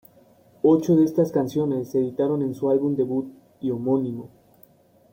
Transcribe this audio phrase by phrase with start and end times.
[0.63, 4.29] Ocho de estas canciones se editaron en su álbum debut y homónimo.